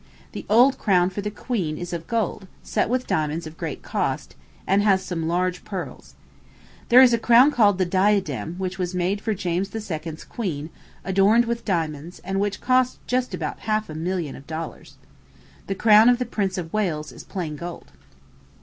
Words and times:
The 0.31 0.47
old 0.49 0.79
crown 0.79 1.11
for 1.11 1.21
the 1.21 1.29
queen 1.29 1.77
is 1.77 1.93
of 1.93 2.07
gold, 2.07 2.47
set 2.63 2.89
with 2.89 3.05
diamonds 3.05 3.45
of 3.45 3.55
great 3.55 3.83
cost, 3.83 4.35
and 4.65 4.81
has 4.81 5.05
some 5.05 5.27
large 5.27 5.63
pearls. 5.63 6.15
There 6.89 7.03
is 7.03 7.13
a 7.13 7.19
crown 7.19 7.51
called 7.51 7.77
"the 7.77 7.85
Diadem," 7.85 8.55
which 8.57 8.79
was 8.79 8.95
made 8.95 9.21
for 9.21 9.35
James 9.35 9.69
II.'s 9.75 10.23
queen, 10.23 10.71
adorned 11.05 11.45
with 11.45 11.63
diamonds, 11.65 12.17
and 12.23 12.39
which 12.39 12.61
cost 12.61 12.97
just 13.05 13.35
about 13.35 13.59
half 13.69 13.91
a 13.91 13.93
million 13.93 14.35
of 14.35 14.47
dollars. 14.47 14.95
The 15.67 15.75
crown 15.75 16.09
of 16.09 16.17
the 16.17 16.25
Prince 16.25 16.57
of 16.57 16.73
Wales 16.73 17.11
is 17.11 17.23
plain 17.23 17.55
gold. 17.55 17.91